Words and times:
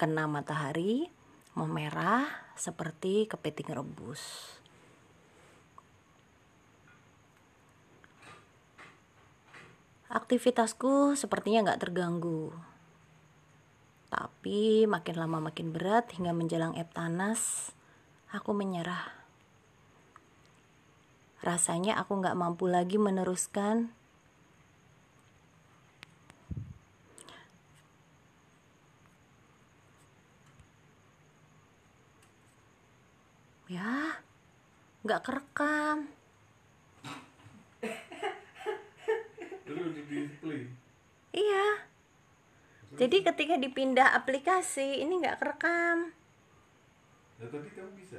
kena 0.00 0.24
matahari 0.24 1.12
memerah 1.52 2.24
seperti 2.56 3.28
kepiting 3.28 3.68
rebus. 3.68 4.56
Aktivitasku 10.08 11.20
sepertinya 11.20 11.68
nggak 11.68 11.84
terganggu. 11.84 12.48
Tapi 14.08 14.88
makin 14.88 15.20
lama 15.20 15.52
makin 15.52 15.70
berat 15.76 16.08
hingga 16.16 16.32
menjelang 16.32 16.80
Eptanas, 16.80 17.70
aku 18.32 18.56
menyerah. 18.56 19.20
Rasanya 21.44 22.00
aku 22.00 22.24
nggak 22.24 22.40
mampu 22.40 22.72
lagi 22.72 22.96
meneruskan 22.96 23.92
ya 33.70 34.18
nggak 35.06 35.22
kerekam. 35.22 36.10
Lu 39.70 39.86
di 39.94 40.02
display. 40.10 40.66
iya. 41.30 41.86
Jadi 42.98 43.22
ketika 43.22 43.54
dipindah 43.54 44.18
aplikasi 44.18 44.98
ini 45.06 45.22
nggak 45.22 45.38
kerekam. 45.38 46.10
Nah 47.38 47.46
tadi 47.46 47.70
kamu 47.70 47.94
bisa. 47.94 48.18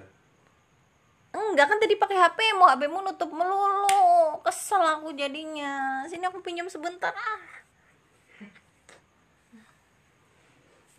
enggak 1.32 1.68
kan 1.68 1.80
tadi 1.80 1.96
pakai 2.00 2.16
HP 2.16 2.40
mau 2.56 2.72
HP 2.72 2.88
mu 2.88 3.04
nutup 3.04 3.28
melulu. 3.36 4.40
Kesel 4.48 4.80
aku 4.80 5.12
jadinya. 5.12 6.08
Sini 6.08 6.24
aku 6.32 6.40
pinjam 6.40 6.72
sebentar 6.72 7.12
ah. 7.12 7.44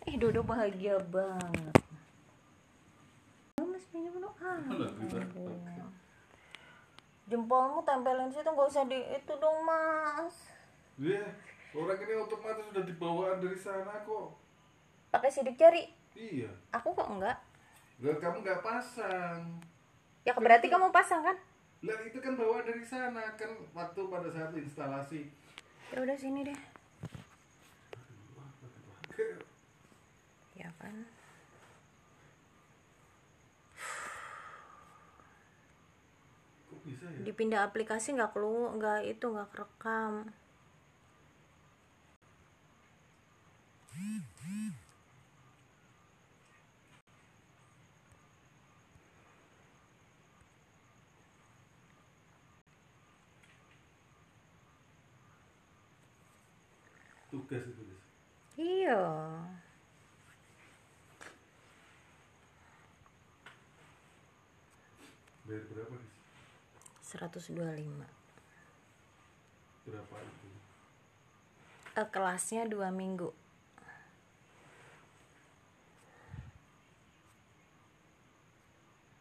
Eh 0.05 0.13
Dodo 0.21 0.45
bahagia 0.45 1.01
banget 1.01 1.82
dulu 3.93 4.29
ah 4.41 4.57
jempolmu 7.29 7.79
tempelin 7.85 8.29
situ 8.33 8.45
nggak 8.45 8.69
usah 8.69 8.83
di 8.89 8.99
itu 8.99 9.33
dong 9.39 9.63
mas. 9.63 10.51
Iya, 10.99 11.23
orang 11.73 11.97
ini 12.05 12.13
otomatis 12.19 12.67
sudah 12.69 12.83
dibawaan 12.85 13.41
dari 13.41 13.57
sana 13.57 14.03
kok. 14.05 14.37
pakai 15.09 15.29
sidik 15.29 15.57
jari? 15.57 15.89
Iya. 16.13 16.49
aku 16.69 16.93
kok 16.93 17.09
enggak 17.09 17.37
Lah 18.01 18.17
kamu 18.19 18.41
nggak 18.43 18.61
pasang. 18.65 19.61
ya 20.27 20.33
berarti 20.35 20.67
kamu 20.67 20.91
pasang 20.91 21.21
kan? 21.23 21.37
Lah 21.85 21.97
itu 22.05 22.17
kan 22.19 22.33
bawaan 22.35 22.65
dari 22.67 22.83
sana 22.83 23.33
kan 23.39 23.49
waktu 23.73 23.99
pada 24.09 24.29
saat 24.29 24.51
instalasi. 24.53 25.29
ya 25.93 25.97
udah 26.01 26.17
sini 26.17 26.43
deh. 26.49 26.59
Ya 30.53 30.69
kan 30.77 30.93
bisa 36.83 37.07
ya? 37.07 37.19
dipindah 37.23 37.61
aplikasi 37.67 38.15
nggak 38.15 38.31
keluar 38.35 38.75
nggak 38.75 38.99
itu 39.07 39.25
nggak 39.27 39.49
kerekam 39.51 40.13
Tugas 57.33 57.65
itu 57.65 57.81
iya 58.61 59.01
Bayar 65.43 65.63
berapa 65.67 65.95
guys? 65.99 66.22
125 67.13 67.53
Berapa 69.83 70.15
itu? 70.17 70.47
Eh, 71.93 72.07
kelasnya 72.09 72.65
dua 72.65 72.89
minggu. 72.89 73.29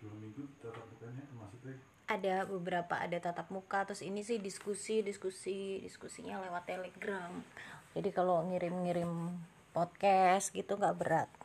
Dua 0.00 0.14
minggu 0.16 0.42
tatap 0.62 0.86
mukanya 0.88 1.24
maksudnya? 1.36 1.76
Ada 2.08 2.48
beberapa 2.48 2.94
ada 2.96 3.18
tatap 3.20 3.52
muka 3.52 3.84
terus 3.84 4.00
ini 4.00 4.24
sih 4.24 4.40
diskusi 4.40 5.04
diskusi 5.04 5.82
diskusinya 5.84 6.40
lewat 6.46 6.64
telegram. 6.64 7.44
Jadi 7.92 8.08
kalau 8.14 8.46
ngirim-ngirim 8.48 9.36
podcast 9.76 10.54
gitu 10.54 10.78
nggak 10.78 10.96
berat 10.96 11.41